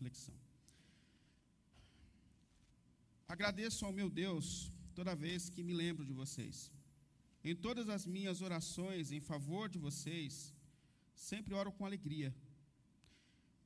[0.00, 0.34] reflexão.
[3.28, 6.72] Agradeço ao meu Deus toda vez que me lembro de vocês.
[7.44, 10.54] Em todas as minhas orações em favor de vocês,
[11.14, 12.34] sempre oro com alegria,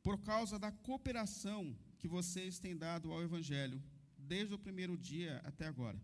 [0.02, 1.62] por causa da cooperação
[2.00, 3.82] que vocês têm dado ao Evangelho,
[4.18, 6.00] desde o primeiro dia até agora.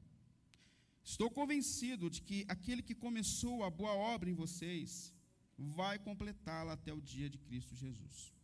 [1.03, 5.13] Estou convencido de que aquele que começou a boa obra em vocês
[5.59, 8.40] vai completá-la até o dia de Cristo Jesus.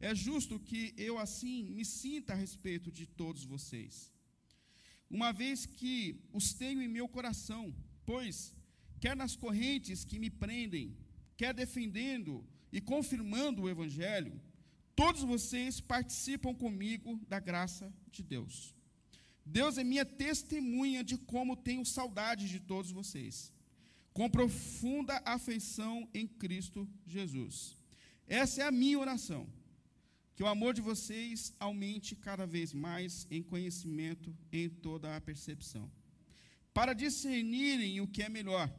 [0.00, 4.12] É justo que eu assim me sinta a respeito de todos vocês,
[5.08, 7.74] uma vez que os tenho em meu coração
[8.06, 8.54] Pois,
[9.00, 10.96] quer nas correntes que me prendem,
[11.36, 14.40] quer defendendo e confirmando o Evangelho,
[14.94, 18.74] todos vocês participam comigo da graça de Deus.
[19.44, 23.52] Deus é minha testemunha de como tenho saudade de todos vocês,
[24.12, 27.76] com profunda afeição em Cristo Jesus.
[28.28, 29.48] Essa é a minha oração.
[30.36, 35.90] Que o amor de vocês aumente cada vez mais em conhecimento, em toda a percepção
[36.76, 38.70] para discernirem o que é melhor,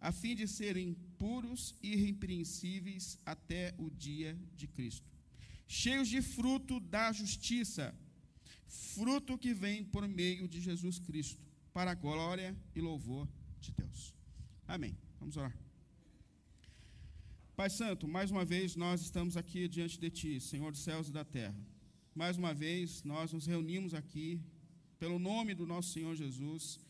[0.00, 5.06] a fim de serem puros e irrepreensíveis até o dia de Cristo,
[5.66, 7.94] cheios de fruto da justiça,
[8.66, 13.28] fruto que vem por meio de Jesus Cristo, para a glória e louvor
[13.60, 14.14] de Deus.
[14.66, 14.96] Amém.
[15.20, 15.63] Vamos orar.
[17.56, 21.12] Pai Santo, mais uma vez nós estamos aqui diante de Ti, Senhor dos céus e
[21.12, 21.54] da terra.
[22.12, 24.40] Mais uma vez nós nos reunimos aqui,
[24.98, 26.80] pelo nome do nosso Senhor Jesus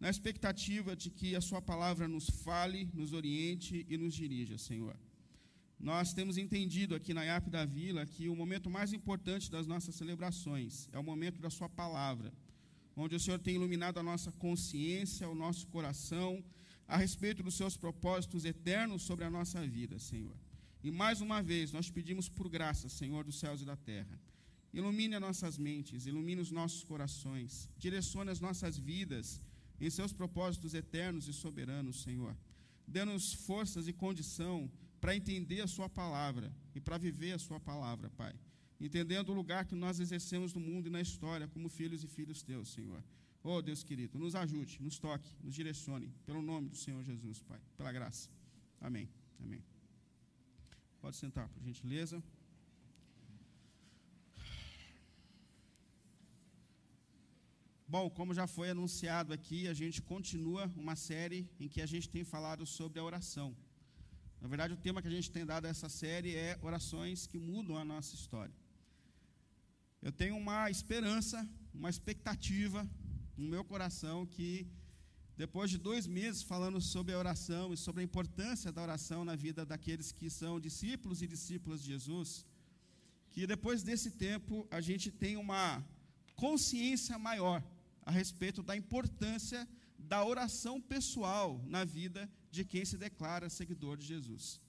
[0.00, 4.96] na expectativa de que a Sua palavra nos fale, nos oriente e nos dirija, Senhor.
[5.78, 9.94] Nós temos entendido aqui na IAP da Vila que o momento mais importante das nossas
[9.94, 12.32] celebrações é o momento da Sua palavra,
[12.96, 16.42] onde o Senhor tem iluminado a nossa consciência, o nosso coração,
[16.88, 20.34] a respeito dos Seus propósitos eternos sobre a nossa vida, Senhor.
[20.82, 24.18] E mais uma vez nós pedimos por graça, Senhor dos céus e da terra.
[24.72, 29.40] Ilumine as nossas mentes, ilumine os nossos corações, direcione as nossas vidas
[29.80, 32.34] em seus propósitos eternos e soberanos, Senhor.
[32.86, 34.70] Dê-nos forças e condição
[35.00, 38.34] para entender a Sua palavra e para viver a Sua palavra, Pai.
[38.80, 42.42] Entendendo o lugar que nós exercemos no mundo e na história como filhos e filhos
[42.42, 43.02] Teus, Senhor.
[43.42, 47.60] Oh, Deus querido, nos ajude, nos toque, nos direcione, pelo nome do Senhor Jesus, Pai,
[47.76, 48.28] pela graça.
[48.80, 49.08] Amém.
[49.40, 49.62] Amém.
[51.00, 52.22] Pode sentar, por gentileza.
[57.86, 62.08] Bom, como já foi anunciado aqui, a gente continua uma série em que a gente
[62.08, 63.56] tem falado sobre a oração.
[64.42, 67.38] Na verdade, o tema que a gente tem dado a essa série é orações que
[67.38, 68.54] mudam a nossa história.
[70.02, 72.86] Eu tenho uma esperança, uma expectativa
[73.38, 74.66] no meu coração que,
[75.36, 79.36] depois de dois meses falando sobre a oração e sobre a importância da oração na
[79.36, 82.44] vida daqueles que são discípulos e discípulas de Jesus,
[83.30, 85.84] que depois desse tempo a gente tem uma
[86.34, 87.62] consciência maior
[88.04, 94.06] a respeito da importância da oração pessoal na vida de quem se declara seguidor de
[94.06, 94.60] Jesus.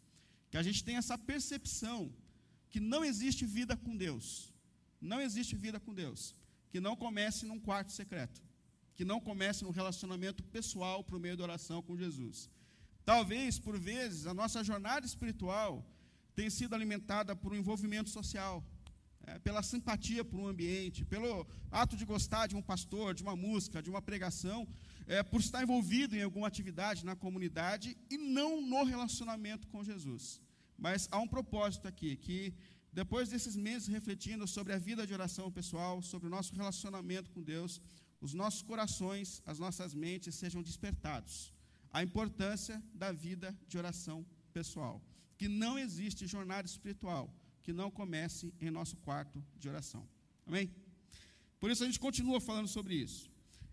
[0.52, 2.14] Que a gente tem essa percepção
[2.70, 4.54] que não existe vida com Deus,
[5.02, 6.36] não existe vida com Deus,
[6.70, 8.42] que não comece num quarto secreto,
[9.00, 12.38] que não comece num relacionamento pessoal por meio da oração com Jesus.
[13.12, 15.72] Talvez, por vezes, a nossa jornada espiritual
[16.36, 18.62] tenha sido alimentada por um envolvimento social,
[19.26, 23.38] é, pela simpatia por um ambiente, pelo ato de gostar de um pastor, de uma
[23.38, 24.68] música, de uma pregação,
[25.08, 30.42] é, por estar envolvido em alguma atividade na comunidade e não no relacionamento com Jesus.
[30.78, 32.54] Mas há um propósito aqui, que
[32.92, 37.42] depois desses meses refletindo sobre a vida de oração pessoal, sobre o nosso relacionamento com
[37.42, 37.82] Deus,
[38.22, 41.54] os nossos corações, as nossas mentes sejam despertados.
[41.92, 45.02] A importância da vida de oração pessoal.
[45.38, 47.34] Que não existe jornada espiritual
[47.70, 50.08] que não comece em nosso quarto de oração.
[50.48, 50.74] Amém?
[51.60, 53.30] Por isso a gente continua falando sobre isso.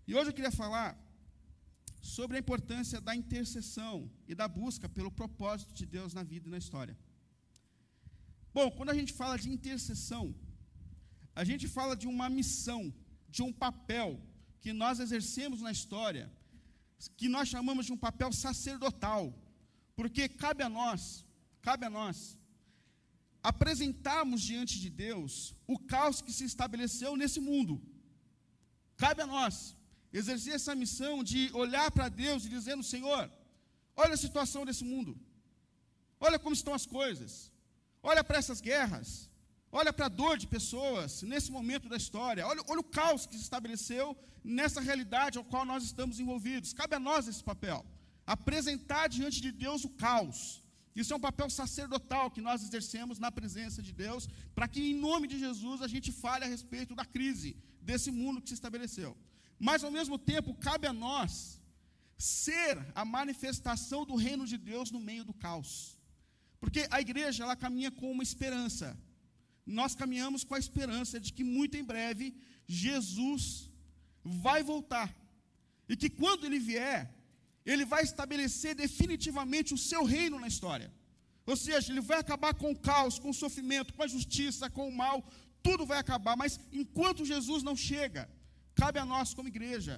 [0.06, 0.90] E hoje eu queria falar
[2.02, 6.50] sobre a importância da intercessão e da busca pelo propósito de Deus na vida e
[6.50, 6.96] na história.
[8.52, 10.34] Bom, quando a gente fala de intercessão,
[11.34, 12.92] a gente fala de uma missão,
[13.28, 14.20] de um papel
[14.66, 16.24] que nós exercemos na história,
[17.18, 19.22] que nós chamamos de um papel sacerdotal,
[19.98, 21.02] porque cabe a nós,
[21.66, 22.16] cabe a nós
[23.50, 25.32] apresentarmos diante de Deus
[25.74, 27.74] o caos que se estabeleceu nesse mundo.
[29.04, 29.54] Cabe a nós
[30.20, 33.24] exercer essa missão de olhar para Deus e dizer: Senhor,
[34.02, 35.12] olha a situação desse mundo,
[36.26, 37.52] olha como estão as coisas,
[38.02, 39.30] olha para essas guerras,
[39.70, 43.36] olha para a dor de pessoas nesse momento da história, olha, olha o caos que
[43.36, 46.72] se estabeleceu nessa realidade ao qual nós estamos envolvidos.
[46.72, 47.84] Cabe a nós esse papel,
[48.26, 50.62] apresentar diante de Deus o caos
[51.00, 54.94] Isso é um papel sacerdotal que nós exercemos na presença de Deus, para que, em
[54.94, 57.50] nome de Jesus, a gente fale a respeito da crise
[57.82, 59.14] desse mundo que se estabeleceu.
[59.58, 61.60] Mas, ao mesmo tempo, cabe a nós
[62.16, 65.70] ser a manifestação do reino de Deus no meio do caos.
[66.58, 68.98] Porque a igreja, ela caminha com uma esperança.
[69.66, 72.34] Nós caminhamos com a esperança de que, muito em breve,
[72.66, 73.70] Jesus
[74.24, 75.14] vai voltar.
[75.88, 77.12] E que, quando ele vier,
[77.64, 80.92] ele vai estabelecer definitivamente o seu reino na história.
[81.44, 84.88] Ou seja, ele vai acabar com o caos, com o sofrimento, com a justiça, com
[84.88, 85.28] o mal,
[85.66, 88.22] tudo vai acabar, mas enquanto Jesus não chega,
[88.74, 89.94] cabe a nós, como igreja,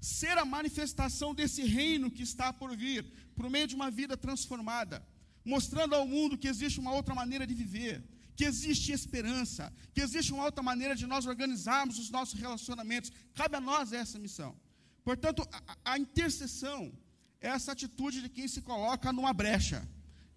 [0.00, 3.04] ser a manifestação desse reino que está por vir,
[3.36, 5.04] por meio de uma vida transformada,
[5.44, 7.96] mostrando ao mundo que existe uma outra maneira de viver,
[8.36, 13.12] que existe esperança, que existe uma outra maneira de nós organizarmos os nossos relacionamentos.
[13.34, 14.56] Cabe a nós essa missão.
[15.04, 16.92] Portanto, a, a intercessão
[17.40, 19.86] é essa atitude de quem se coloca numa brecha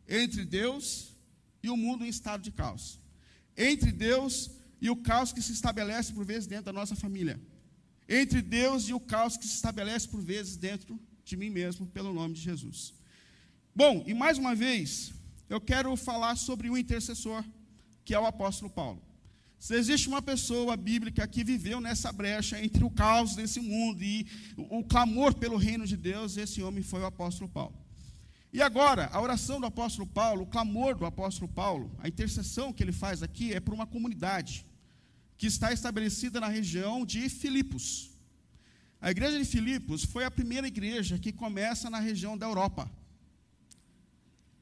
[0.08, 1.16] entre Deus
[1.62, 3.00] e o mundo em estado de caos.
[3.56, 4.52] Entre Deus
[4.82, 7.40] e o caos que se estabelece por vezes dentro da nossa família.
[8.08, 12.14] Entre Deus e o caos que se estabelece por vezes dentro de mim mesmo, pelo
[12.14, 12.94] nome de Jesus.
[13.74, 15.12] Bom, e mais uma vez,
[15.50, 17.44] eu quero falar sobre o intercessor,
[18.06, 19.02] que é o apóstolo Paulo.
[19.58, 24.28] Se existe uma pessoa bíblica que viveu nessa brecha entre o caos desse mundo e
[24.56, 27.76] o, clamor pelo reino de Deus, esse homem foi o apóstolo Paulo.
[28.54, 32.84] E agora, a oração do apóstolo Paulo, o clamor do apóstolo Paulo, a intercessão que
[32.84, 34.66] ele faz aqui é por uma comunidade
[35.36, 38.12] que está estabelecida na região de Filipos.
[39.02, 42.90] A igreja de Filipos foi a primeira igreja que começa na região da Europa.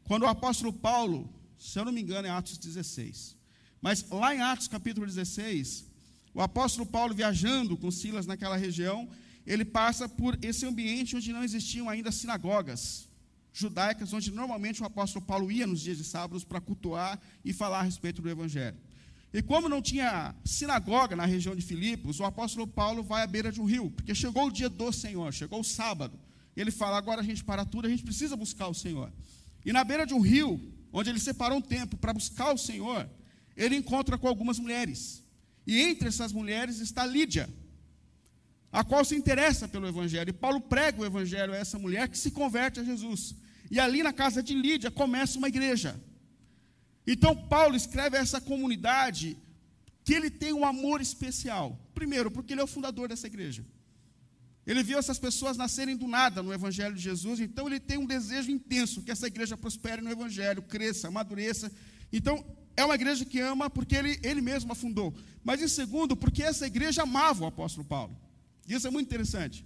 [0.06, 1.30] Quando o apóstolo Paulo,
[1.64, 3.38] se eu não me engano, é Atos 16,
[3.82, 5.86] mas lá em Atos capítulo 16,
[6.34, 9.08] o apóstolo Paulo viajando com Silas naquela região,
[9.48, 13.08] ele passa por esse ambiente onde não existiam ainda sinagogas
[13.54, 17.80] judaicas, onde normalmente o apóstolo Paulo ia nos dias de sábados para cultuar e falar
[17.80, 18.76] a respeito do evangelho.
[19.32, 23.52] E como não tinha sinagoga na região de Filipos, o apóstolo Paulo vai à beira
[23.52, 26.20] de um rio, porque chegou o dia do Senhor, chegou o sábado.
[26.58, 29.12] Ele fala: agora a gente para tudo, a gente precisa buscar o Senhor.
[29.66, 30.60] E na beira de um rio,
[30.94, 33.10] onde ele separou um tempo para buscar o Senhor,
[33.58, 35.24] ele encontra com algumas mulheres.
[35.66, 37.50] E entre essas mulheres está Lídia,
[38.72, 40.30] a qual se interessa pelo Evangelho.
[40.30, 43.36] E Paulo prega o Evangelho a essa mulher que se converte a Jesus.
[43.72, 46.00] E ali na casa de Lídia começa uma igreja.
[47.08, 49.38] Então Paulo escreve a essa comunidade
[50.04, 51.80] que ele tem um amor especial.
[51.94, 53.66] Primeiro, porque ele é o fundador dessa igreja.
[54.66, 58.06] Ele viu essas pessoas nascerem do nada no Evangelho de Jesus, então ele tem um
[58.06, 61.72] desejo intenso que essa igreja prospere no Evangelho, cresça, amadureça.
[62.12, 62.46] Então,
[62.76, 65.14] é uma igreja que ama porque ele, ele mesmo a fundou.
[65.44, 68.18] Mas, em segundo, porque essa igreja amava o apóstolo Paulo.
[68.68, 69.66] Isso é muito interessante.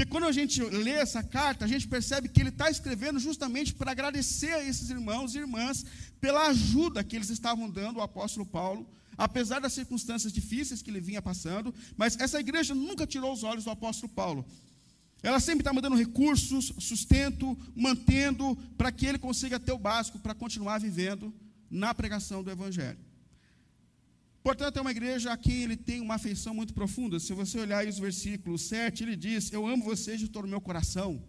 [0.00, 3.74] Porque quando a gente lê essa carta, a gente percebe que ele está escrevendo justamente
[3.74, 5.84] para agradecer a esses irmãos e irmãs
[6.20, 8.88] pela ajuda que eles estavam dando ao apóstolo Paulo,
[9.20, 11.74] apesar das circunstâncias difíceis que ele vinha passando.
[11.96, 14.46] Mas essa igreja nunca tirou os olhos do apóstolo Paulo.
[15.22, 20.34] Ela sempre está mandando recursos, sustento, mantendo, para que ele consiga ter o básico para
[20.34, 21.34] continuar vivendo
[21.70, 22.98] na pregação do Evangelho.
[24.42, 27.20] Portanto, é uma igreja a quem ele tem uma afeição muito profunda.
[27.20, 30.48] Se você olhar aí os versículos 7, ele diz: Eu amo vocês de todo o
[30.48, 31.22] meu coração.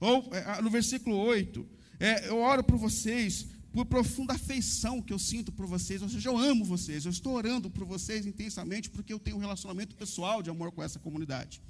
[0.00, 1.68] Ou é, no versículo 8,
[2.00, 6.30] é, eu oro por vocês por profunda afeição que eu sinto por vocês, ou seja,
[6.30, 10.42] eu amo vocês, eu estou orando por vocês intensamente porque eu tenho um relacionamento pessoal
[10.42, 11.60] de amor com essa comunidade.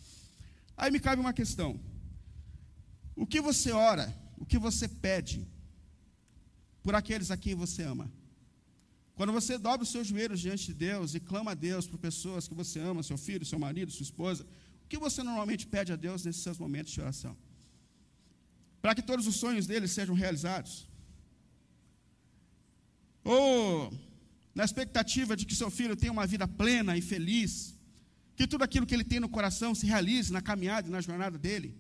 [0.77, 1.71] Aí me cabe uma questão:
[3.17, 4.07] o que você ora,
[4.39, 5.39] o que você pede,
[6.81, 8.09] por aqueles a quem você ama.
[9.17, 12.47] Quando você dobra os seus joelhos diante de Deus e clama a Deus por pessoas
[12.47, 14.47] que você ama, seu filho, seu marido, sua esposa,
[14.85, 17.37] o que você normalmente pede a Deus nesses seus momentos de oração?
[18.81, 20.87] Para que todos os sonhos deles sejam realizados?
[23.27, 23.93] Ou
[24.55, 27.75] na expectativa de que seu filho tenha uma vida plena e feliz,
[28.37, 31.37] que tudo aquilo que ele tem no coração se realize na caminhada e na jornada
[31.37, 31.77] dele?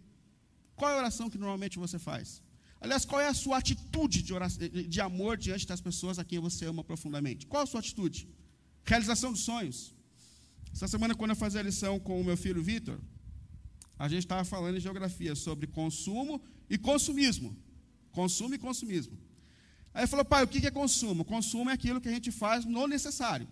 [0.75, 2.43] Qual é a oração que normalmente você faz?
[2.81, 6.39] Aliás, qual é a sua atitude de, oração, de amor diante das pessoas a quem
[6.39, 7.47] você ama profundamente?
[7.47, 8.29] Qual a sua atitude?
[8.85, 9.95] Realização dos sonhos.
[10.73, 12.99] Essa semana, quando eu fazia a lição com o meu filho Vitor,
[13.99, 17.57] a gente estava falando em geografia sobre consumo e consumismo.
[18.11, 19.17] Consumo e consumismo.
[19.97, 21.25] Aí falou, pai, o que é consumo?
[21.25, 23.49] Consumo é aquilo que a gente faz no necessário.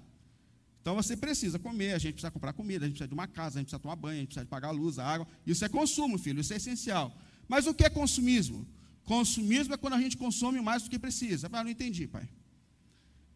[0.82, 3.56] Então você precisa comer, a gente precisa comprar comida, a gente precisa de uma casa,
[3.56, 5.26] a gente precisa tomar banho, a gente precisa pagar a luz, a água.
[5.46, 7.16] Isso é consumo, filho, isso é essencial.
[7.48, 8.66] Mas o que é consumismo?
[9.06, 11.48] Consumismo é quando a gente consome mais do que precisa.
[11.50, 12.28] Ah, não entendi, pai.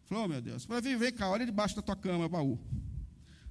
[0.05, 0.65] Falou, oh, meu Deus.
[0.65, 2.59] Falei, vem, vem cá, olha debaixo da tua cama, baú.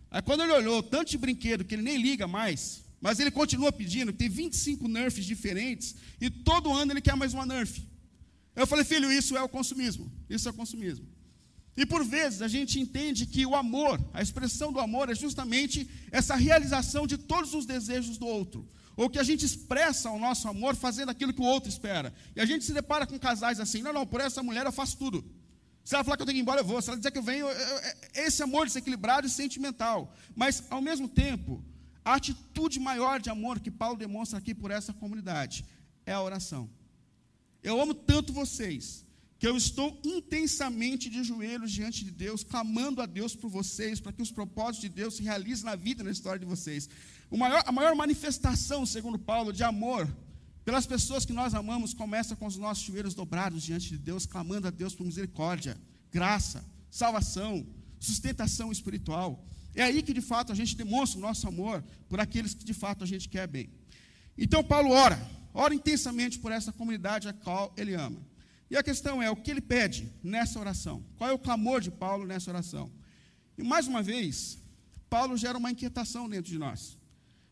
[0.09, 3.73] Aí quando ele olhou, tanto de brinquedo que ele nem liga mais, mas ele continua
[3.73, 7.88] pedindo, tem 25 nerfs diferentes, e todo ano ele quer mais uma nerf.
[8.59, 10.11] Eu falei, filho, isso é o consumismo.
[10.29, 11.07] Isso é o consumismo.
[11.77, 15.89] E por vezes a gente entende que o amor, a expressão do amor é justamente
[16.11, 18.69] essa realização de todos os desejos do outro.
[18.97, 22.13] Ou que a gente expressa o nosso amor fazendo aquilo que o outro espera.
[22.35, 24.99] E a gente se depara com casais assim: não, não, por essa mulher eu faço
[24.99, 25.25] tudo.
[25.85, 26.83] Se ela falar que eu tenho que ir embora, eu vou.
[26.83, 27.81] Se ela dizer que eu venho, eu,
[28.27, 30.13] esse amor desequilibrado e sentimental.
[30.35, 31.65] Mas, ao mesmo tempo,
[32.05, 35.65] a atitude maior de amor que Paulo demonstra aqui por essa comunidade
[36.05, 36.69] é a oração.
[37.63, 39.05] Eu amo tanto vocês
[39.39, 44.13] que eu estou intensamente de joelhos diante de Deus, clamando a Deus por vocês, para
[44.13, 46.89] que os propósitos de Deus se realizem na vida e na história de vocês.
[47.31, 50.09] Maior, a maior manifestação, segundo Paulo, de amor
[50.65, 54.67] pelas pessoas que nós amamos começa com os nossos joelhos dobrados diante de Deus, clamando
[54.67, 55.79] a Deus por misericórdia,
[56.11, 57.67] graça, salvação,
[58.01, 59.45] sustentação espiritual.
[59.75, 62.75] É aí que de fato a gente demonstra o nosso amor por aqueles que de
[62.75, 63.71] fato a gente quer bem.
[64.37, 65.19] Então Paulo ora,
[65.63, 68.21] ora intensamente por essa comunidade a qual ele ama.
[68.71, 70.97] E a questão é: o que ele pede nessa oração?
[71.17, 72.91] Qual é o clamor de Paulo nessa oração?
[73.57, 74.59] E mais uma vez,
[75.11, 76.97] Paulo gera uma inquietação dentro de nós,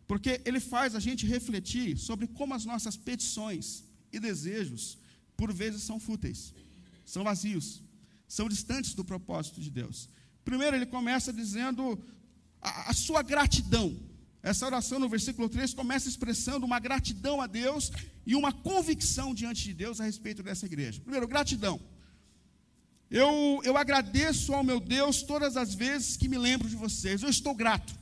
[0.06, 3.82] porque ele faz a gente refletir sobre como as nossas petições
[4.12, 4.98] e desejos,
[5.36, 6.54] por vezes, são fúteis,
[7.04, 7.82] são vazios,
[8.28, 10.08] são distantes do propósito de Deus.
[10.44, 12.00] Primeiro, ele começa dizendo
[12.62, 13.98] a, a sua gratidão
[14.50, 17.90] essa oração no versículo 3 começa expressando uma gratidão a Deus
[18.24, 21.00] e uma convicção diante de Deus a respeito dessa igreja.
[21.00, 21.80] Primeiro, gratidão.
[23.10, 27.24] Eu, eu agradeço ao meu Deus todas as vezes que me lembro de vocês.
[27.24, 27.92] Eu estou grato.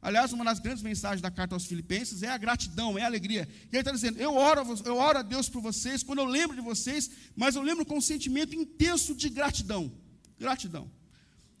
[0.00, 3.48] Aliás, uma das grandes mensagens da carta aos Filipenses é a gratidão, é a alegria.
[3.70, 6.56] E ele está dizendo: eu oro, eu oro a Deus por vocês, quando eu lembro
[6.56, 9.92] de vocês, mas eu lembro com um sentimento intenso de gratidão.
[10.36, 10.90] Gratidão.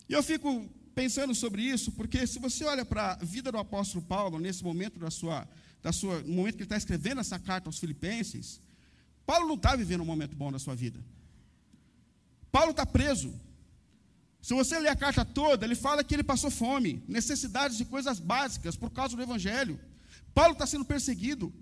[0.08, 4.04] E eu fico pensando sobre isso, porque se você olha para a vida do apóstolo
[4.04, 5.48] Paulo, nesse momento da sua,
[5.82, 8.60] da sua, no momento que ele está escrevendo essa carta aos Filipenses,
[9.26, 11.00] Paulo não está vivendo um momento bom da sua vida.
[12.50, 13.32] Paulo está preso.
[14.42, 18.18] Se você ler a carta toda, ele fala que ele passou fome, necessidades de coisas
[18.18, 19.78] básicas por causa do Evangelho.
[20.34, 21.52] Paulo está sendo perseguido.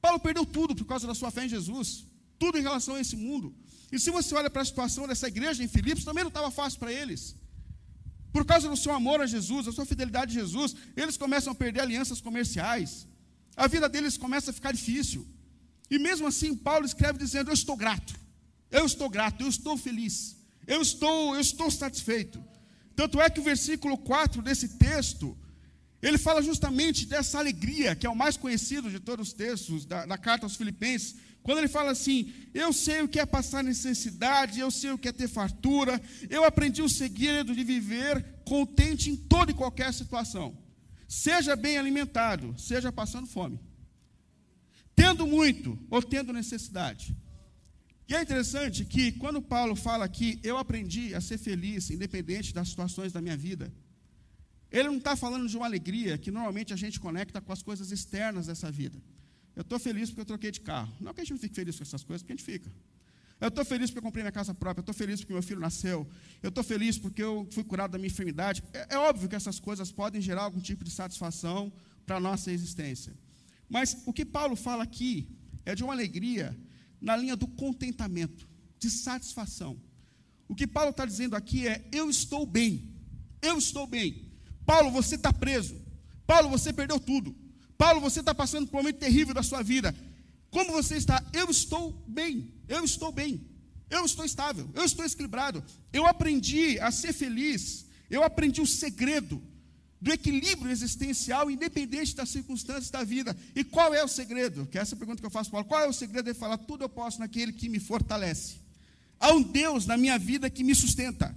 [0.00, 2.06] Paulo perdeu tudo por causa da sua fé em Jesus,
[2.38, 3.54] tudo em relação a esse mundo.
[3.90, 6.78] E se você olha para a situação dessa igreja em Filipos, também não estava fácil
[6.78, 7.36] para eles.
[8.32, 11.54] Por causa do seu amor a Jesus, a sua fidelidade a Jesus, eles começam a
[11.54, 13.06] perder alianças comerciais.
[13.56, 15.26] A vida deles começa a ficar difícil.
[15.90, 18.14] E mesmo assim, Paulo escreve dizendo: Eu estou grato,
[18.70, 20.36] eu estou grato, eu estou feliz,
[20.66, 22.42] eu estou, eu estou satisfeito.
[22.96, 25.36] Tanto é que o versículo 4 desse texto,
[26.00, 30.06] ele fala justamente dessa alegria, que é o mais conhecido de todos os textos da,
[30.06, 34.60] da carta aos Filipenses, quando ele fala assim, eu sei o que é passar necessidade,
[34.60, 39.16] eu sei o que é ter fartura, eu aprendi o segredo de viver contente em
[39.16, 40.56] toda e qualquer situação.
[41.08, 43.60] Seja bem alimentado, seja passando fome.
[44.94, 47.16] Tendo muito ou tendo necessidade.
[48.08, 52.68] E é interessante que quando Paulo fala aqui, eu aprendi a ser feliz, independente das
[52.68, 53.72] situações da minha vida,
[54.70, 57.90] ele não está falando de uma alegria que normalmente a gente conecta com as coisas
[57.90, 59.02] externas dessa vida.
[59.54, 60.92] Eu estou feliz porque eu troquei de carro.
[61.00, 62.70] Não que a gente não fique feliz com essas coisas, porque a gente fica.
[63.40, 64.80] Eu estou feliz porque eu comprei minha casa própria.
[64.80, 66.08] Eu estou feliz porque meu filho nasceu.
[66.42, 68.62] Eu estou feliz porque eu fui curado da minha enfermidade.
[68.72, 71.72] É, é óbvio que essas coisas podem gerar algum tipo de satisfação
[72.06, 73.12] para a nossa existência.
[73.68, 75.28] Mas o que Paulo fala aqui
[75.66, 76.56] é de uma alegria
[77.00, 79.76] na linha do contentamento, de satisfação.
[80.48, 82.94] O que Paulo está dizendo aqui é: eu estou bem.
[83.40, 84.30] Eu estou bem.
[84.64, 85.80] Paulo, você está preso.
[86.26, 87.34] Paulo, você perdeu tudo.
[87.82, 89.92] Paulo, você está passando por um momento terrível da sua vida.
[90.52, 91.20] Como você está?
[91.32, 93.44] Eu estou bem, eu estou bem,
[93.90, 95.64] eu estou estável, eu estou equilibrado.
[95.92, 99.42] Eu aprendi a ser feliz, eu aprendi o segredo
[100.00, 103.36] do equilíbrio existencial, independente das circunstâncias da vida.
[103.52, 104.64] E qual é o segredo?
[104.64, 105.68] Que é essa pergunta que eu faço para Paulo.
[105.68, 106.28] Qual é o segredo?
[106.28, 108.60] Ele fala: tudo eu posso naquele que me fortalece.
[109.18, 111.36] Há um Deus na minha vida que me sustenta.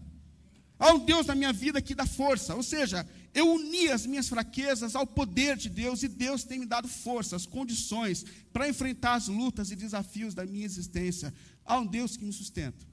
[0.77, 2.53] Há um Deus na minha vida que dá força.
[2.53, 3.03] Ou seja,
[3.36, 7.46] eu uni as minhas fraquezas ao poder de Deus e Deus tem me dado forças,
[7.46, 11.34] condições para enfrentar as lutas e desafios da minha existência.
[11.65, 12.88] Há um Deus que me sustenta.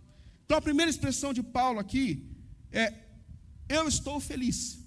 [0.44, 2.28] Então a primeira expressão de Paulo aqui
[2.72, 2.92] é:
[3.68, 4.80] eu estou feliz.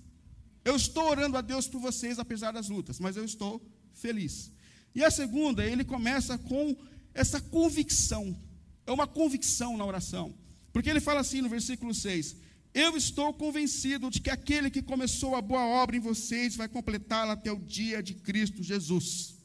[0.66, 4.52] Eu estou orando a Deus por vocês apesar das lutas, mas eu estou feliz.
[4.94, 6.76] E a segunda, ele começa com
[7.14, 8.38] essa convicção.
[8.86, 10.36] É uma convicção na oração.
[10.74, 12.36] Porque ele fala assim no versículo 6:
[12.75, 17.32] eu estou convencido de que aquele que começou a boa obra em vocês vai completá-la
[17.32, 19.38] até o dia de Cristo Jesus.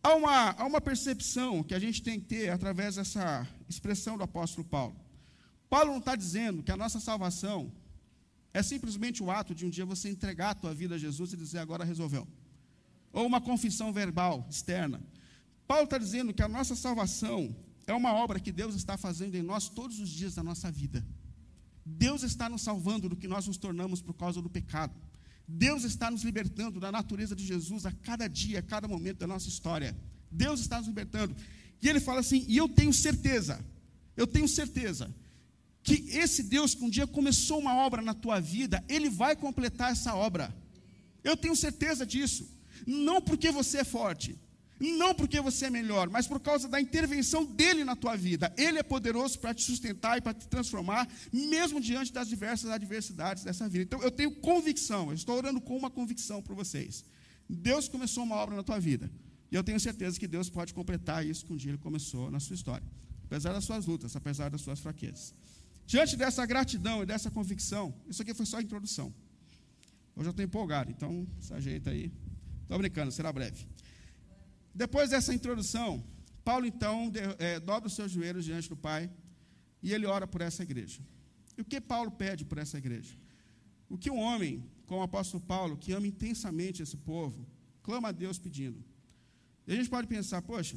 [0.00, 4.22] Há uma, há uma percepção que a gente tem que ter através dessa expressão do
[4.22, 4.94] apóstolo Paulo.
[5.68, 7.72] Paulo não está dizendo que a nossa salvação
[8.54, 11.36] é simplesmente o ato de um dia você entregar a tua vida a Jesus e
[11.36, 12.24] dizer agora resolveu.
[13.12, 15.02] Ou uma confissão verbal externa.
[15.66, 19.42] Paulo está dizendo que a nossa salvação é uma obra que Deus está fazendo em
[19.42, 21.04] nós todos os dias da nossa vida.
[21.88, 24.92] Deus está nos salvando do que nós nos tornamos por causa do pecado.
[25.46, 29.26] Deus está nos libertando da natureza de Jesus a cada dia, a cada momento da
[29.28, 29.96] nossa história.
[30.28, 31.36] Deus está nos libertando.
[31.80, 33.64] E ele fala assim: e eu tenho certeza,
[34.16, 35.14] eu tenho certeza,
[35.80, 39.92] que esse Deus que um dia começou uma obra na tua vida, ele vai completar
[39.92, 40.52] essa obra.
[41.22, 42.50] Eu tenho certeza disso.
[42.84, 44.36] Não porque você é forte,
[44.78, 48.52] não porque você é melhor, mas por causa da intervenção dele na tua vida.
[48.56, 53.42] Ele é poderoso para te sustentar e para te transformar, mesmo diante das diversas adversidades
[53.42, 53.84] dessa vida.
[53.84, 57.04] Então eu tenho convicção, eu estou orando com uma convicção para vocês.
[57.48, 59.10] Deus começou uma obra na tua vida.
[59.50, 62.40] E eu tenho certeza que Deus pode completar isso que um dia ele começou na
[62.40, 62.86] sua história.
[63.24, 65.34] Apesar das suas lutas, apesar das suas fraquezas.
[65.86, 69.14] Diante dessa gratidão e dessa convicção, isso aqui foi só a introdução.
[70.16, 72.12] Hoje eu estou empolgado, então se ajeita aí.
[72.62, 73.66] Estou brincando, será breve.
[74.76, 76.04] Depois dessa introdução,
[76.44, 79.10] Paulo então de, é, dobra os seus joelhos diante do Pai
[79.82, 81.00] e ele ora por essa igreja.
[81.56, 83.14] E o que Paulo pede por essa igreja?
[83.88, 84.52] O que um homem,
[84.84, 87.46] como o apóstolo Paulo, que ama intensamente esse povo,
[87.82, 88.84] clama a Deus pedindo.
[89.66, 90.76] E a gente pode pensar, poxa,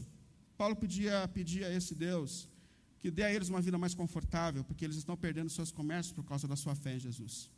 [0.57, 2.47] Paulo podia pedir a esse Deus
[2.99, 6.23] que dê a eles uma vida mais confortável, porque eles estão perdendo seus comércios por
[6.23, 7.51] causa da sua fé em Jesus.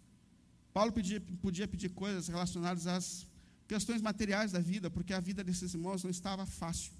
[0.73, 3.27] Paulo podia, podia pedir coisas relacionadas às
[3.73, 6.91] questões materiais da vida, porque a vida desses irmãos não estava fácil.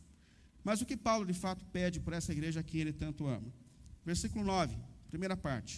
[0.67, 3.49] Mas o que Paulo de fato pede por essa igreja que ele tanto ama?
[4.05, 4.77] Versículo 9,
[5.09, 5.73] primeira parte.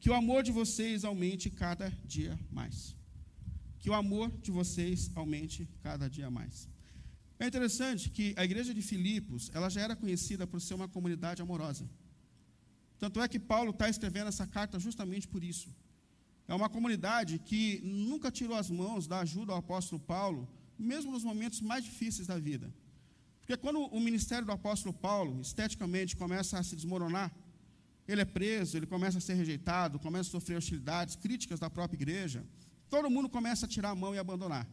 [0.00, 2.94] Que o amor de vocês aumente cada dia mais.
[3.80, 6.68] Que o amor de vocês aumente cada dia mais.
[7.42, 11.40] É interessante que a igreja de Filipos, ela já era conhecida por ser uma comunidade
[11.40, 11.88] amorosa.
[12.98, 15.70] Tanto é que Paulo está escrevendo essa carta justamente por isso.
[16.52, 20.46] É uma comunidade que nunca tirou as mãos da ajuda ao apóstolo Paulo,
[20.78, 22.70] mesmo nos momentos mais difíceis da vida.
[23.40, 27.32] Porque quando o ministério do apóstolo Paulo, esteticamente, começa a se desmoronar,
[28.06, 31.96] ele é preso, ele começa a ser rejeitado, começa a sofrer hostilidades, críticas da própria
[31.96, 32.44] igreja,
[32.90, 34.68] todo mundo começa a tirar a mão e abandonar.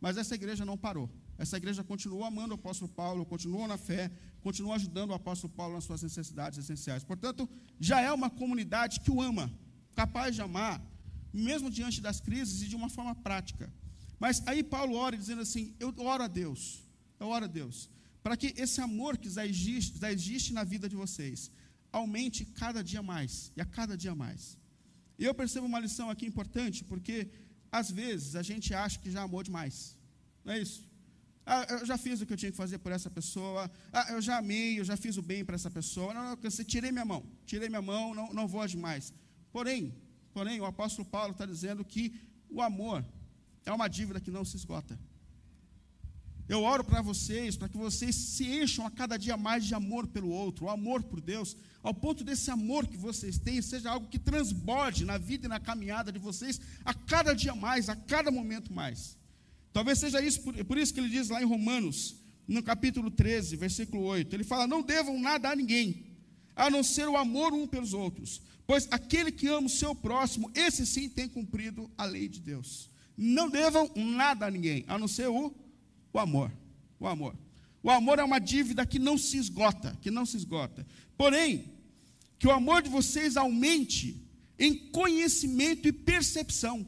[0.00, 1.10] Mas essa igreja não parou.
[1.36, 5.74] Essa igreja continuou amando o apóstolo Paulo, continuou na fé, continuou ajudando o apóstolo Paulo
[5.74, 7.02] nas suas necessidades essenciais.
[7.02, 7.48] Portanto,
[7.80, 9.52] já é uma comunidade que o ama,
[9.96, 10.80] capaz de amar,
[11.36, 13.72] mesmo diante das crises e de uma forma prática.
[14.18, 16.82] Mas aí Paulo ora dizendo assim: Eu oro a Deus,
[17.20, 17.90] eu oro a Deus,
[18.22, 21.50] para que esse amor que já existe, já existe na vida de vocês
[21.92, 24.58] aumente cada dia mais e a cada dia mais.
[25.18, 27.28] Eu percebo uma lição aqui importante, porque
[27.70, 29.96] às vezes a gente acha que já amou demais,
[30.44, 30.86] não é isso?
[31.48, 33.70] Ah, eu já fiz o que eu tinha que fazer por essa pessoa.
[33.92, 36.12] Ah, eu já amei, eu já fiz o bem para essa pessoa.
[36.12, 39.14] Não, não, eu tirei minha mão, tirei minha mão, não, não vou mais.
[39.52, 39.94] Porém,
[40.36, 42.12] Porém, o apóstolo Paulo está dizendo que
[42.50, 43.02] o amor
[43.64, 45.00] é uma dívida que não se esgota.
[46.46, 50.06] Eu oro para vocês, para que vocês se encham a cada dia mais de amor
[50.06, 54.08] pelo outro, o amor por Deus, ao ponto desse amor que vocês têm seja algo
[54.08, 58.30] que transborde na vida e na caminhada de vocês a cada dia mais, a cada
[58.30, 59.16] momento mais.
[59.72, 63.56] Talvez seja isso, por, por isso que ele diz lá em Romanos, no capítulo 13,
[63.56, 66.04] versículo 8, ele fala: Não devam nada a ninguém,
[66.56, 70.50] a não ser o amor um pelos outros, Pois aquele que ama o seu próximo,
[70.54, 72.90] esse sim tem cumprido a lei de Deus.
[73.16, 75.54] Não devam nada a ninguém, a não ser o,
[76.12, 76.50] o amor.
[76.98, 77.36] O amor.
[77.82, 80.84] O amor é uma dívida que não se esgota, que não se esgota.
[81.16, 81.72] Porém,
[82.38, 84.20] que o amor de vocês aumente
[84.58, 86.84] em conhecimento e percepção.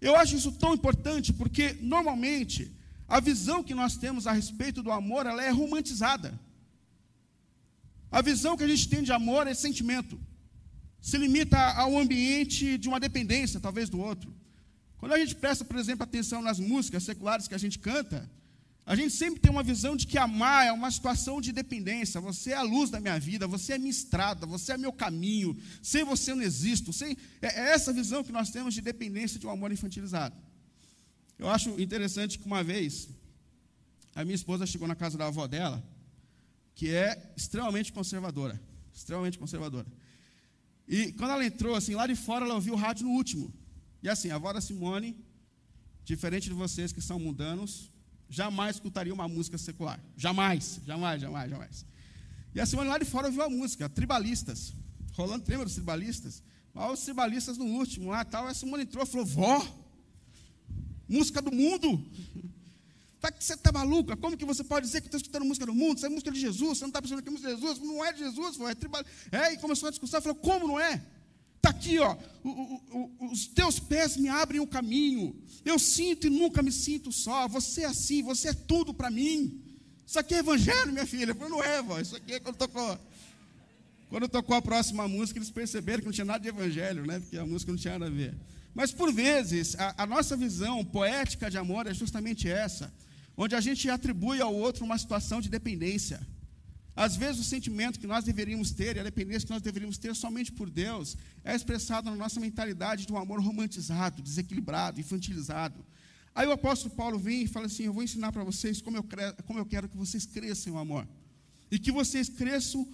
[0.00, 2.70] Eu acho isso tão importante porque normalmente
[3.08, 6.38] a visão que nós temos a respeito do amor, ela é romantizada.
[8.10, 10.20] A visão que a gente tem de amor é sentimento.
[11.00, 14.34] Se limita ao ambiente de uma dependência, talvez, do outro.
[14.98, 18.28] Quando a gente presta, por exemplo, atenção nas músicas seculares que a gente canta,
[18.84, 22.20] a gente sempre tem uma visão de que amar é uma situação de dependência.
[22.20, 25.56] Você é a luz da minha vida, você é minha estrada, você é meu caminho.
[25.80, 26.92] Sem você eu não existo.
[26.92, 27.16] Sem...
[27.40, 30.34] É, é essa visão que nós temos de dependência de um amor infantilizado.
[31.38, 33.08] Eu acho interessante que uma vez
[34.14, 35.82] a minha esposa chegou na casa da avó dela
[36.80, 38.58] que é extremamente conservadora.
[38.90, 39.86] Extremamente conservadora.
[40.88, 43.52] E quando ela entrou, assim, lá de fora, ela ouviu o rádio no último.
[44.02, 45.14] E assim, a avó da Simone,
[46.02, 47.92] diferente de vocês que são mundanos,
[48.30, 50.00] jamais escutaria uma música secular.
[50.16, 51.86] Jamais, jamais, jamais, jamais.
[52.54, 54.72] E a Simone lá de fora ouviu a música, tribalistas.
[55.12, 56.42] Rolando lembra dos tribalistas?
[56.72, 58.46] Mas os tribalistas no último lá tal.
[58.46, 59.62] A Simone entrou e falou: Vó,
[61.06, 62.02] música do mundo.
[63.20, 64.16] Tá, você está maluca?
[64.16, 65.98] Como que você pode dizer que está escutando música do mundo?
[65.98, 67.78] Isso é música de Jesus, você não está pensando que é música de Jesus?
[67.78, 69.04] Não é de Jesus, foi, é tribal.
[69.30, 71.02] É, e começou a discussão, falou, como não é?
[71.56, 75.36] Está aqui, ó, o, o, o, os teus pés me abrem o caminho.
[75.62, 77.46] Eu sinto e nunca me sinto só.
[77.48, 79.60] Você é assim, você é tudo para mim.
[80.06, 81.34] Isso aqui é evangelho, minha filha.
[81.34, 82.00] Falei, não é, vó.
[82.00, 82.98] Isso aqui é quando tocou.
[84.08, 87.20] Quando tocou a próxima música, eles perceberam que não tinha nada de evangelho, né?
[87.20, 88.34] Porque a música não tinha nada a ver.
[88.74, 92.92] Mas por vezes, a, a nossa visão poética de amor é justamente essa,
[93.42, 96.20] onde a gente atribui ao outro uma situação de dependência.
[96.94, 100.14] Às vezes, o sentimento que nós deveríamos ter, e a dependência que nós deveríamos ter
[100.14, 105.82] somente por Deus, é expressado na nossa mentalidade de um amor romantizado, desequilibrado, infantilizado.
[106.34, 109.04] Aí o apóstolo Paulo vem e fala assim: Eu vou ensinar para vocês como eu,
[109.46, 111.08] como eu quero que vocês cresçam no amor.
[111.70, 112.86] E que vocês cresçam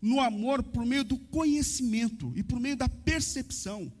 [0.00, 3.92] no amor por meio do conhecimento e por meio da percepção.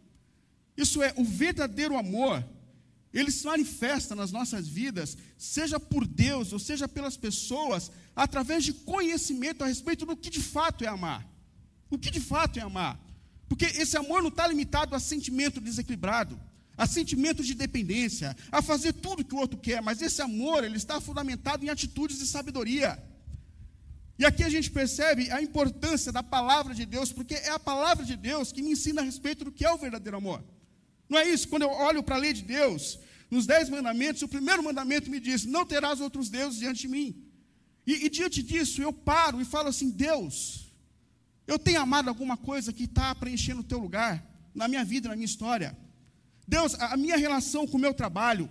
[0.76, 2.44] Isso é, o verdadeiro amor,
[3.12, 8.72] ele se manifesta nas nossas vidas, seja por Deus ou seja pelas pessoas, através de
[8.72, 11.26] conhecimento a respeito do que de fato é amar.
[11.90, 12.98] O que de fato é amar.
[13.48, 16.40] Porque esse amor não está limitado a sentimento desequilibrado
[16.76, 20.76] a sentimento de dependência, a fazer tudo que o outro quer, mas esse amor, ele
[20.76, 23.02] está fundamentado em atitudes de sabedoria.
[24.18, 28.04] E aqui a gente percebe a importância da palavra de Deus, porque é a palavra
[28.04, 30.44] de Deus que me ensina a respeito do que é o verdadeiro amor.
[31.12, 31.46] Não é isso?
[31.46, 32.98] Quando eu olho para a lei de Deus,
[33.30, 37.08] nos dez mandamentos, o primeiro mandamento me diz: Não terás outros deuses diante de mim.
[37.86, 40.72] E, e diante disso, eu paro e falo assim: Deus,
[41.46, 45.14] eu tenho amado alguma coisa que está preenchendo o teu lugar, na minha vida, na
[45.14, 45.76] minha história.
[46.48, 48.48] Deus, a minha relação com o meu trabalho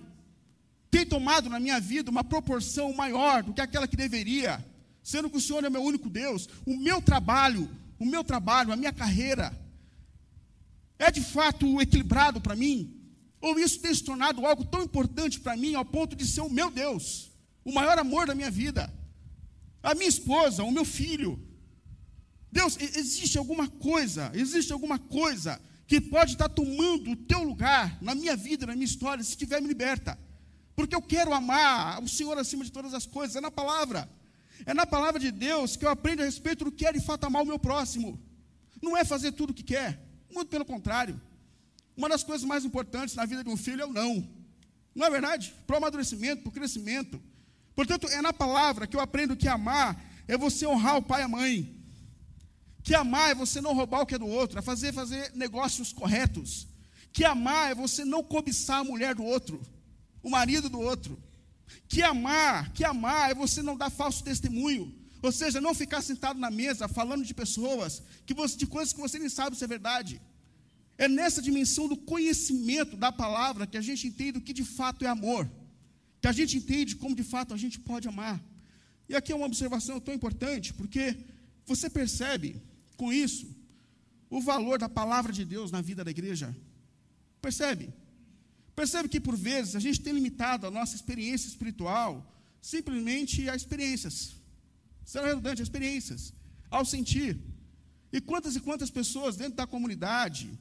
[0.91, 4.63] tem tomado na minha vida uma proporção maior do que aquela que deveria,
[5.01, 6.47] sendo que o Senhor é meu único Deus.
[6.63, 9.51] O meu trabalho, o meu trabalho, a minha carreira,
[11.01, 12.95] é de fato equilibrado para mim?
[13.41, 16.49] Ou isso tem se tornado algo tão importante para mim ao ponto de ser o
[16.49, 17.31] meu Deus,
[17.65, 18.93] o maior amor da minha vida?
[19.81, 21.41] A minha esposa, o meu filho.
[22.51, 28.13] Deus, existe alguma coisa, existe alguma coisa que pode estar tomando o teu lugar na
[28.13, 30.19] minha vida, na minha história, se tiver me liberta.
[30.75, 34.07] Porque eu quero amar o Senhor acima de todas as coisas, é na palavra.
[34.65, 37.25] É na palavra de Deus que eu aprendo a respeito do que é de fato
[37.25, 38.21] amar o meu próximo.
[38.79, 41.19] Não é fazer tudo o que quer, muito pelo contrário.
[41.95, 44.27] Uma das coisas mais importantes na vida de um filho é o não.
[44.93, 45.53] Não é verdade?
[45.65, 47.21] Para o amadurecimento, para o crescimento.
[47.75, 51.23] Portanto, é na palavra que eu aprendo que amar é você honrar o pai e
[51.25, 51.81] a mãe.
[52.83, 55.93] Que amar é você não roubar o que é do outro, é fazer, fazer negócios
[55.93, 56.67] corretos.
[57.13, 59.61] Que amar é você não cobiçar a mulher do outro,
[60.23, 61.21] o marido do outro.
[61.87, 65.00] Que amar, que amar é você não dar falso testemunho.
[65.21, 68.99] Ou seja, não ficar sentado na mesa falando de pessoas, que você, de coisas que
[68.99, 70.21] você nem sabe se é verdade.
[70.97, 75.05] É nessa dimensão do conhecimento da palavra que a gente entende o que de fato
[75.05, 75.49] é amor.
[76.21, 78.43] Que a gente entende como de fato a gente pode amar.
[79.07, 81.17] E aqui é uma observação tão importante, porque
[81.65, 82.61] você percebe
[82.97, 83.47] com isso
[84.29, 86.55] o valor da palavra de Deus na vida da igreja.
[87.41, 87.93] Percebe?
[88.75, 92.27] Percebe que por vezes a gente tem limitado a nossa experiência espiritual
[92.61, 94.35] simplesmente a experiências.
[95.03, 96.33] Será redundante, experiências,
[96.69, 97.39] ao sentir.
[98.11, 100.57] E quantas e quantas pessoas dentro da comunidade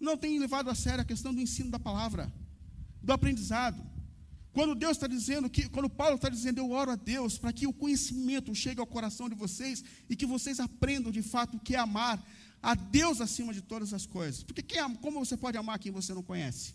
[0.00, 2.32] não têm levado a sério a questão do ensino da palavra,
[3.02, 3.80] do aprendizado.
[4.52, 7.66] Quando Deus está dizendo que, quando Paulo está dizendo, eu oro a Deus para que
[7.66, 11.74] o conhecimento chegue ao coração de vocês e que vocês aprendam de fato o que
[11.74, 12.24] é amar
[12.62, 14.44] a Deus acima de todas as coisas.
[14.44, 16.74] Porque quem, como você pode amar quem você não conhece?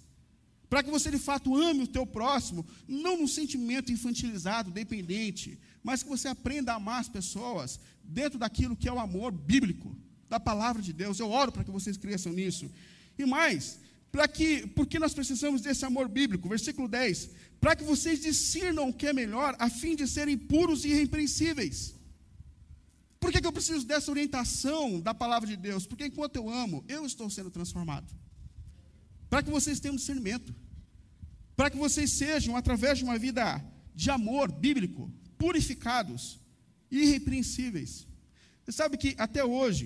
[0.70, 6.04] Para que você de fato ame o teu próximo, não num sentimento infantilizado, dependente, mas
[6.04, 9.96] que você aprenda a amar as pessoas dentro daquilo que é o amor bíblico,
[10.28, 11.20] da palavra de Deus.
[11.20, 12.70] Eu oro para que vocês cresçam nisso.
[13.18, 13.80] E mais,
[14.12, 18.94] para que, porque nós precisamos desse amor bíblico, versículo 10 para que vocês discernam o
[18.94, 21.96] que é melhor, a fim de serem puros e irrepreensíveis.
[23.20, 25.86] Por que, que eu preciso dessa orientação da palavra de Deus?
[25.86, 28.10] Porque enquanto eu amo, eu estou sendo transformado.
[29.30, 30.56] Para que vocês tenham discernimento.
[31.56, 33.62] Para que vocês sejam, através de uma vida
[33.94, 36.40] de amor bíblico, purificados
[36.92, 38.08] irrepreensíveis.
[38.64, 39.86] Você sabe que até hoje,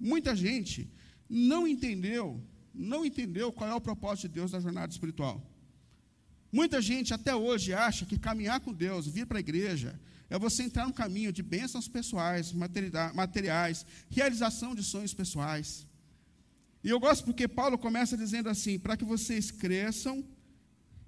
[0.00, 0.90] muita gente
[1.28, 2.42] não entendeu,
[2.74, 5.36] não entendeu qual é o propósito de Deus na jornada espiritual.
[6.50, 10.62] Muita gente até hoje acha que caminhar com Deus, vir para a igreja, é você
[10.64, 15.86] entrar no caminho de bênçãos pessoais, materiais, realização de sonhos pessoais.
[16.82, 20.24] E eu gosto porque Paulo começa dizendo assim: para que vocês cresçam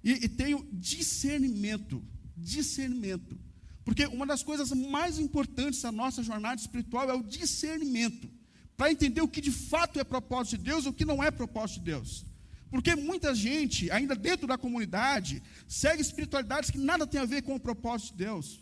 [0.03, 2.05] e, e tenham discernimento.
[2.37, 3.47] Discernimento.
[3.88, 8.29] Porque uma das coisas mais importantes da nossa jornada espiritual é o discernimento.
[8.77, 11.31] Para entender o que de fato é propósito de Deus e o que não é
[11.31, 12.27] propósito de Deus.
[12.70, 17.55] Porque muita gente, ainda dentro da comunidade, segue espiritualidades que nada tem a ver com
[17.55, 18.61] o propósito de Deus.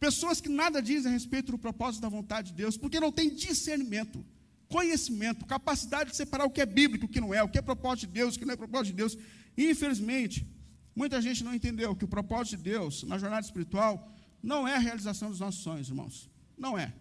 [0.00, 3.28] Pessoas que nada dizem a respeito do propósito da vontade de Deus, porque não tem
[3.28, 4.24] discernimento,
[4.70, 7.62] conhecimento, capacidade de separar o que é bíblico, o que não é, o que é
[7.62, 9.18] propósito de Deus, o que não é propósito de Deus.
[9.54, 10.48] E, infelizmente,
[10.94, 14.78] muita gente não entendeu que o propósito de Deus na jornada espiritual não é a
[14.78, 16.30] realização dos nossos sonhos, irmãos.
[16.56, 16.94] Não é.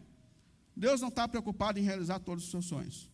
[0.75, 3.07] Deus não está preocupado em realizar todos os seus sonhos.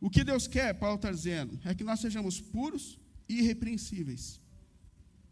[0.00, 2.96] O que Deus quer, Paulo está dizendo, é que nós sejamos puros
[3.28, 4.40] e irrepreensíveis.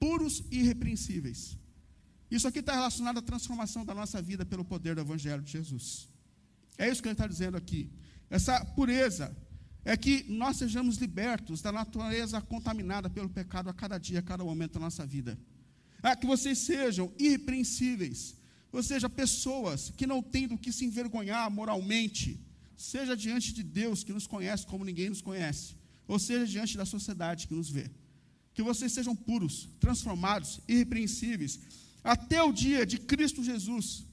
[0.01, 1.57] Puros e irrepreensíveis.
[2.29, 6.09] Isso aqui está relacionado à transformação da nossa vida pelo poder do Evangelho de Jesus.
[6.77, 7.89] É isso que ele está dizendo aqui.
[8.29, 9.37] Essa pureza
[9.85, 14.43] é que nós sejamos libertos da natureza contaminada pelo pecado a cada dia, a cada
[14.43, 15.39] momento da nossa vida.
[16.03, 18.35] É que vocês sejam irrepreensíveis,
[18.73, 22.41] ou seja, pessoas que não têm do que se envergonhar moralmente,
[22.77, 25.77] seja diante de Deus que nos conhece como ninguém nos conhece,
[26.09, 27.91] ou seja diante da sociedade que nos vê.
[28.55, 31.61] Que vocês sejam puros, transformados, irrepreensíveis,
[32.03, 34.05] até o dia de Cristo Jesus.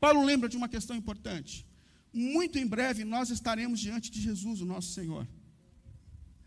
[0.00, 1.64] Paulo lembra de uma questão importante.
[2.12, 5.26] Muito em breve nós estaremos diante de Jesus, o nosso Senhor.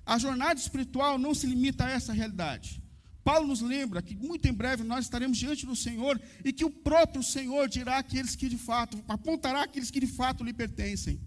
[0.05, 2.83] A jornada espiritual não se limita a essa realidade.
[3.25, 6.69] Paulo nos lembra que muito em breve nós estaremos diante do Senhor e que o
[6.69, 11.19] próprio Senhor dirá aqueles que de fato, apontará aqueles que de fato lhe pertencem.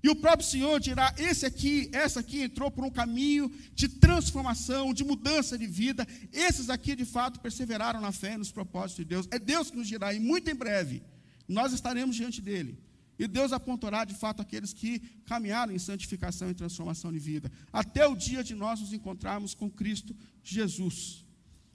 [0.00, 4.94] E o próprio Senhor dirá: esse aqui, essa aqui entrou por um caminho de transformação,
[4.94, 6.06] de mudança de vida.
[6.32, 9.26] Esses aqui de fato perseveraram na fé e nos propósitos de Deus.
[9.32, 11.02] É Deus que nos dirá, e muito em breve
[11.48, 12.78] nós estaremos diante dele.
[13.18, 18.06] E Deus apontará de fato aqueles que caminharam em santificação e transformação de vida, até
[18.06, 21.28] o dia de nós nos encontrarmos com Cristo Jesus.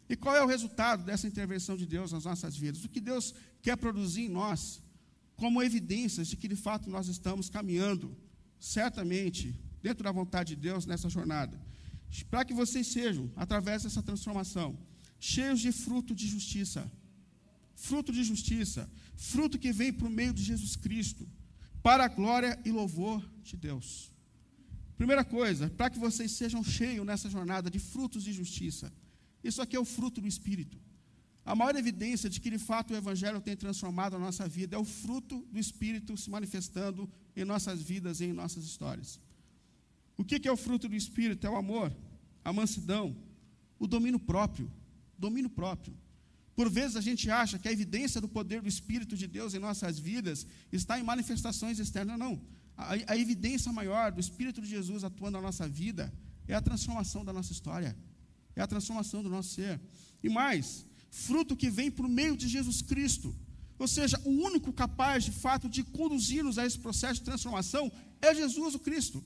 [0.07, 2.83] E qual é o resultado dessa intervenção de Deus nas nossas vidas?
[2.83, 4.81] O que Deus quer produzir em nós
[5.35, 8.15] como evidências de que de fato nós estamos caminhando,
[8.59, 11.59] certamente, dentro da vontade de Deus nessa jornada.
[12.29, 14.77] Para que vocês sejam, através dessa transformação,
[15.19, 16.89] cheios de fruto de justiça.
[17.75, 21.27] Fruto de justiça, fruto que vem por meio de Jesus Cristo,
[21.83, 24.11] para a glória e louvor de Deus.
[24.97, 28.93] Primeira coisa, para que vocês sejam cheios nessa jornada de frutos de justiça.
[29.49, 30.75] Isso aqui é o fruto do Espírito.
[31.45, 34.79] A maior evidência de que de fato o Evangelho tem transformado a nossa vida é
[34.79, 39.19] o fruto do Espírito se manifestando em nossas vidas e em nossas histórias.
[40.17, 41.45] O que é o fruto do Espírito?
[41.45, 41.95] É o amor,
[42.43, 43.15] a mansidão,
[43.77, 44.71] o domínio próprio.
[45.15, 45.95] Domínio próprio.
[46.55, 49.59] Por vezes a gente acha que a evidência do poder do Espírito de Deus em
[49.59, 52.17] nossas vidas está em manifestações externas.
[52.17, 52.41] Não.
[52.75, 56.11] A, a evidência maior do Espírito de Jesus atuando na nossa vida
[56.47, 57.95] é a transformação da nossa história
[58.55, 59.79] é a transformação do nosso ser.
[60.23, 63.35] E mais, fruto que vem por meio de Jesus Cristo.
[63.77, 67.91] Ou seja, o único capaz, de fato, de conduzir-nos a esse processo de transformação
[68.21, 69.23] é Jesus o Cristo.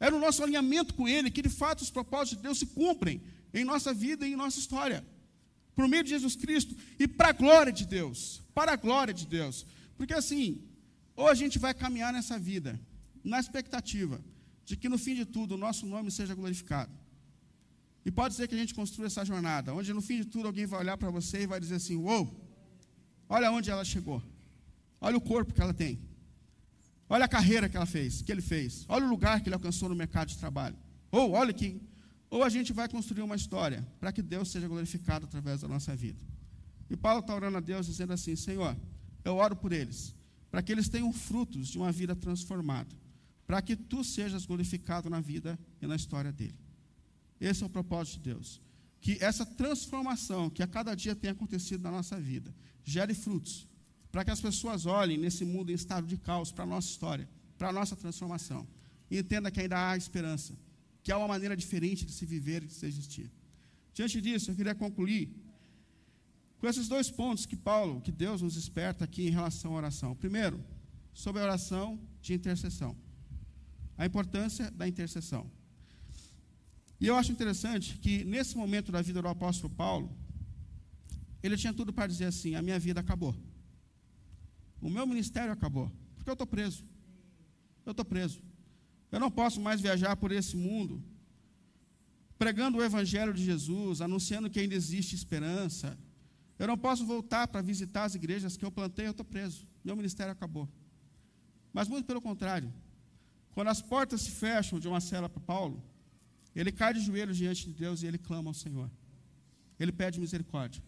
[0.00, 3.22] É no nosso alinhamento com Ele que, de fato, os propósitos de Deus se cumprem
[3.52, 5.04] em nossa vida e em nossa história.
[5.74, 8.42] Por meio de Jesus Cristo e para a glória de Deus.
[8.54, 9.64] Para a glória de Deus.
[9.96, 10.62] Porque assim,
[11.14, 12.80] ou a gente vai caminhar nessa vida,
[13.24, 14.20] na expectativa
[14.64, 16.92] de que no fim de tudo o nosso nome seja glorificado.
[18.08, 20.64] E pode ser que a gente construa essa jornada, onde no fim de tudo alguém
[20.64, 22.24] vai olhar para você e vai dizer assim: Uou,
[23.28, 24.22] olha onde ela chegou,
[24.98, 26.00] olha o corpo que ela tem,
[27.06, 29.90] olha a carreira que ela fez, que ele fez, olha o lugar que ele alcançou
[29.90, 30.74] no mercado de trabalho.
[31.12, 31.82] Ou olha que.
[32.30, 35.94] Ou a gente vai construir uma história para que Deus seja glorificado através da nossa
[35.94, 36.24] vida.
[36.88, 38.74] E Paulo está orando a Deus dizendo assim: Senhor,
[39.22, 40.14] eu oro por eles,
[40.50, 42.96] para que eles tenham frutos de uma vida transformada,
[43.46, 46.67] para que tu sejas glorificado na vida e na história dele.
[47.40, 48.60] Esse é o propósito de Deus.
[49.00, 53.68] Que essa transformação que a cada dia tem acontecido na nossa vida gere frutos,
[54.10, 57.28] para que as pessoas olhem nesse mundo em estado de caos para a nossa história,
[57.56, 58.66] para a nossa transformação,
[59.10, 60.58] e entenda que ainda há esperança,
[61.02, 63.30] que há uma maneira diferente de se viver e de se existir.
[63.94, 65.34] Diante disso, eu queria concluir
[66.58, 70.14] com esses dois pontos que Paulo, que Deus nos desperta aqui em relação à oração.
[70.14, 70.62] Primeiro,
[71.12, 72.96] sobre a oração de intercessão.
[73.96, 75.50] A importância da intercessão.
[77.00, 80.16] E eu acho interessante que, nesse momento da vida do apóstolo Paulo,
[81.42, 83.34] ele tinha tudo para dizer assim: a minha vida acabou.
[84.80, 85.90] O meu ministério acabou.
[86.16, 86.84] Porque eu estou preso.
[87.86, 88.42] Eu estou preso.
[89.10, 91.02] Eu não posso mais viajar por esse mundo
[92.38, 95.98] pregando o evangelho de Jesus, anunciando que ainda existe esperança.
[96.58, 99.66] Eu não posso voltar para visitar as igrejas que eu plantei, eu estou preso.
[99.84, 100.68] Meu ministério acabou.
[101.72, 102.72] Mas muito pelo contrário.
[103.50, 105.82] Quando as portas se fecham de uma cela para Paulo,
[106.60, 108.90] ele cai de joelhos diante de Deus e ele clama ao Senhor.
[109.78, 110.82] Ele pede misericórdia.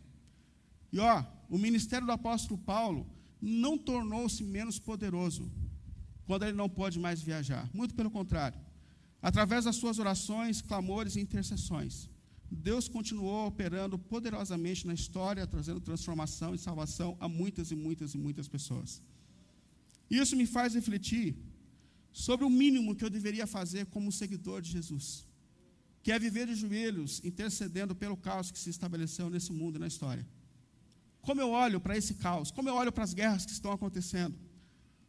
[0.92, 3.06] E ó, o ministério do apóstolo Paulo
[3.40, 5.44] não tornou-se menos poderoso
[6.26, 7.70] quando ele não pôde mais viajar.
[7.72, 8.59] Muito pelo contrário.
[9.22, 12.11] Através das suas orações, clamores e intercessões,
[12.50, 18.18] Deus continuou operando poderosamente na história, trazendo transformação e salvação a muitas e muitas e
[18.18, 19.00] muitas pessoas.
[20.11, 21.37] Isso me faz refletir
[22.12, 25.30] sobre o mínimo que eu deveria fazer como seguidor de Jesus
[26.02, 29.86] que é viver de joelhos, intercedendo pelo caos que se estabeleceu nesse mundo e na
[29.86, 30.26] história.
[31.22, 34.34] como eu olho para esse caos, como eu olho para as guerras que estão acontecendo,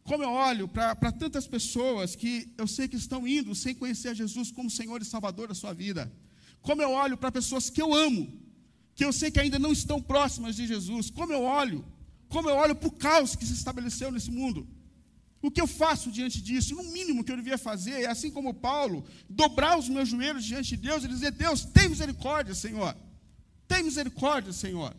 [0.04, 4.50] como eu olho para tantas pessoas que eu sei que estão indo sem conhecer Jesus
[4.50, 6.12] como Senhor e Salvador da sua vida,
[6.60, 8.30] como eu olho para pessoas que eu amo,
[8.94, 11.84] que eu sei que ainda não estão próximas de Jesus, como eu olho,
[12.28, 14.68] como eu olho para o caos que se estabeleceu nesse mundo.
[15.42, 16.76] O que eu faço diante disso?
[16.76, 20.76] No mínimo que eu devia fazer é, assim como Paulo, dobrar os meus joelhos diante
[20.76, 22.96] de Deus e dizer: Deus, tem misericórdia, Senhor.
[23.66, 24.94] Tem misericórdia, Senhor.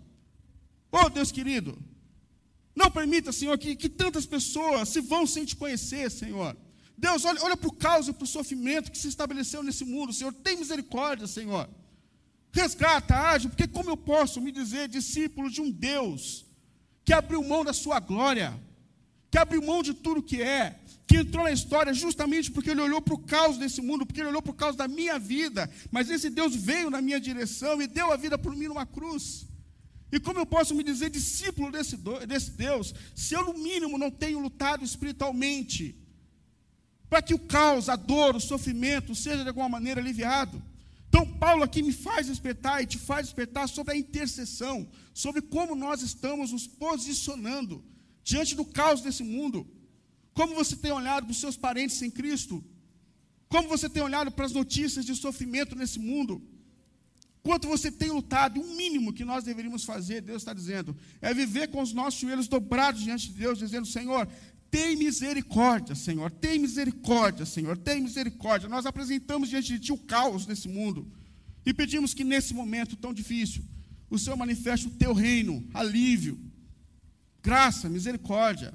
[0.91, 1.81] Oh, Deus querido,
[2.75, 6.55] não permita, Senhor, que, que tantas pessoas se vão sem te conhecer, Senhor.
[6.97, 10.11] Deus, olha, olha para o caos e para o sofrimento que se estabeleceu nesse mundo,
[10.11, 10.33] Senhor.
[10.33, 11.69] Tem misericórdia, Senhor.
[12.51, 16.45] Resgata, age, porque como eu posso me dizer discípulo de um Deus
[17.05, 18.59] que abriu mão da sua glória?
[19.33, 23.01] Que abriu mão de tudo que é, que entrou na história justamente porque ele olhou
[23.01, 26.07] para o caos desse mundo, porque ele olhou para o caos da minha vida, mas
[26.07, 29.47] esse Deus veio na minha direção e deu a vida por mim numa cruz.
[30.11, 34.11] E como eu posso me dizer discípulo desse, desse Deus, se eu, no mínimo, não
[34.11, 35.95] tenho lutado espiritualmente,
[37.09, 40.61] para que o caos, a dor, o sofrimento seja de alguma maneira aliviado?
[41.09, 45.73] Então, Paulo aqui me faz despertar e te faz despertar sobre a intercessão, sobre como
[45.73, 47.83] nós estamos nos posicionando
[48.23, 49.67] diante do caos desse mundo?
[50.33, 52.63] Como você tem olhado para os seus parentes em Cristo?
[53.47, 56.41] Como você tem olhado para as notícias de sofrimento nesse mundo?
[57.43, 61.67] Quanto você tem lutado, o mínimo que nós deveríamos fazer, Deus está dizendo, é viver
[61.67, 64.27] com os nossos joelhos dobrados diante de Deus, dizendo: Senhor,
[64.71, 68.69] tem misericórdia, Senhor, tem misericórdia, Senhor, tem misericórdia.
[68.69, 71.11] Nós apresentamos diante de Ti o caos desse mundo
[71.65, 73.63] e pedimos que nesse momento tão difícil,
[74.09, 76.39] o Senhor manifeste o Teu reino, alívio,
[77.43, 78.73] graça, misericórdia,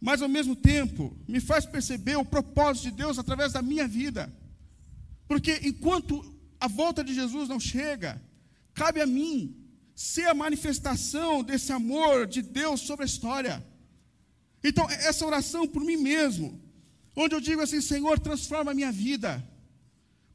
[0.00, 4.32] mas ao mesmo tempo me faz perceber o propósito de Deus através da minha vida.
[5.28, 8.20] Porque enquanto a volta de Jesus não chega,
[8.72, 9.54] cabe a mim
[9.94, 13.64] ser a manifestação desse amor de Deus sobre a história.
[14.64, 16.60] Então, essa oração por mim mesmo,
[17.14, 19.46] onde eu digo assim: Senhor, transforma a minha vida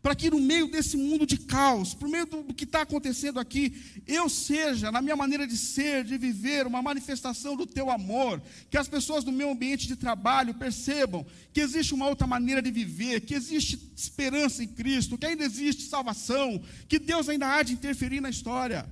[0.02, 4.02] para que no meio desse mundo de caos, por meio do, que está acontecendo aqui,
[4.08, 8.78] eu seja, na minha maneira de ser, de viver, uma manifestação do teu amor, que
[8.78, 13.22] as pessoas do meu ambiente de trabalho percebam que existe uma outra maneira de viver,
[13.22, 18.22] que existe esperança em Cristo, que ainda existe salvação, que Deus ainda há de interferir
[18.22, 18.90] na história.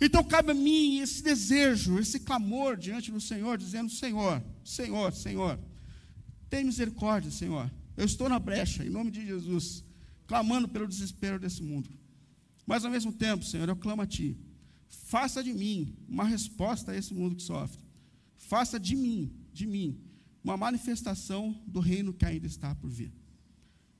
[0.00, 5.60] Então cabe a mim esse desejo, esse clamor diante do Senhor, dizendo: Senhor, Senhor, Senhor,
[6.48, 7.70] tem misericórdia, Senhor.
[7.96, 9.84] Eu estou na brecha, em nome de Jesus
[10.26, 11.90] clamando pelo desespero desse mundo.
[12.66, 14.36] Mas ao mesmo tempo, Senhor, eu clamo a Ti.
[14.88, 17.82] Faça de mim uma resposta a esse mundo que sofre.
[18.36, 20.00] Faça de mim, de mim,
[20.42, 23.12] uma manifestação do reino que ainda está por vir.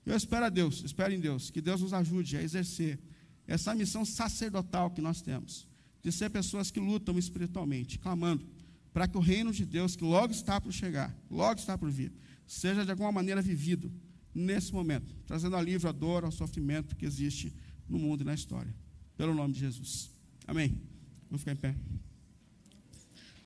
[0.05, 2.99] Eu espero a Deus, espero em Deus, que Deus nos ajude a exercer
[3.47, 5.67] essa missão sacerdotal que nós temos,
[6.03, 8.45] de ser pessoas que lutam espiritualmente, clamando
[8.93, 12.13] para que o reino de Deus, que logo está por chegar, logo está por vir,
[12.47, 13.91] seja de alguma maneira vivido
[14.35, 17.53] nesse momento, trazendo alívio à dor, ao sofrimento que existe
[17.89, 18.75] no mundo e na história.
[19.17, 20.11] Pelo nome de Jesus.
[20.47, 20.81] Amém.
[21.29, 21.75] Vamos ficar em pé.